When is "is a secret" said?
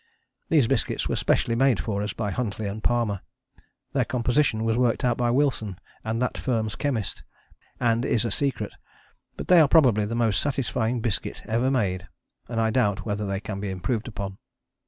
8.03-8.73